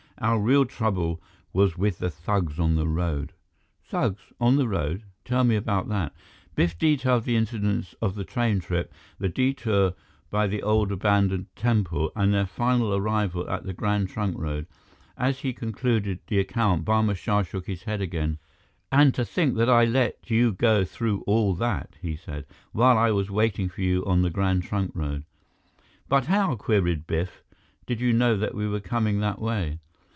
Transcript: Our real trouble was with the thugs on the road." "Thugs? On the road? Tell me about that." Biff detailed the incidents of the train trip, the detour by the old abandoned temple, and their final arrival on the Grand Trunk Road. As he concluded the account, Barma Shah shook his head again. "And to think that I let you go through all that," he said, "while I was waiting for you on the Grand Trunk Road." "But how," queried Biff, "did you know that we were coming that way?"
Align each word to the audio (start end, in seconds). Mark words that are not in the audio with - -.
Our 0.17 0.39
real 0.39 0.65
trouble 0.65 1.19
was 1.51 1.79
with 1.79 1.97
the 1.97 2.11
thugs 2.11 2.59
on 2.59 2.75
the 2.75 2.87
road." 2.87 3.33
"Thugs? 3.83 4.19
On 4.39 4.55
the 4.55 4.67
road? 4.67 5.01
Tell 5.25 5.43
me 5.43 5.55
about 5.55 5.89
that." 5.89 6.13
Biff 6.53 6.77
detailed 6.77 7.23
the 7.23 7.35
incidents 7.35 7.95
of 8.03 8.13
the 8.13 8.23
train 8.23 8.59
trip, 8.59 8.93
the 9.17 9.29
detour 9.29 9.95
by 10.29 10.45
the 10.45 10.61
old 10.61 10.91
abandoned 10.91 11.47
temple, 11.55 12.11
and 12.15 12.31
their 12.31 12.45
final 12.45 12.93
arrival 12.93 13.49
on 13.49 13.65
the 13.65 13.73
Grand 13.73 14.09
Trunk 14.09 14.37
Road. 14.37 14.67
As 15.17 15.39
he 15.39 15.53
concluded 15.53 16.19
the 16.27 16.37
account, 16.37 16.85
Barma 16.85 17.15
Shah 17.15 17.41
shook 17.41 17.65
his 17.65 17.81
head 17.85 17.99
again. 17.99 18.37
"And 18.91 19.15
to 19.15 19.25
think 19.25 19.55
that 19.55 19.71
I 19.71 19.85
let 19.85 20.29
you 20.29 20.51
go 20.53 20.85
through 20.85 21.21
all 21.25 21.55
that," 21.55 21.95
he 21.99 22.15
said, 22.15 22.45
"while 22.73 22.95
I 22.95 23.09
was 23.09 23.31
waiting 23.31 23.69
for 23.69 23.81
you 23.81 24.05
on 24.05 24.21
the 24.21 24.29
Grand 24.29 24.61
Trunk 24.65 24.91
Road." 24.93 25.23
"But 26.07 26.25
how," 26.27 26.55
queried 26.57 27.07
Biff, 27.07 27.41
"did 27.87 27.99
you 27.99 28.13
know 28.13 28.37
that 28.37 28.53
we 28.53 28.67
were 28.67 28.79
coming 28.79 29.19
that 29.21 29.41
way?" 29.41 29.79